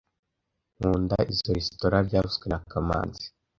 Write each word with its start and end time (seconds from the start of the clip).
Nkunda 0.77 1.15
izoi 1.31 1.55
resitora 1.57 1.97
byavuzwe 2.07 2.45
na 2.51 2.59
kamanzi 2.71 3.25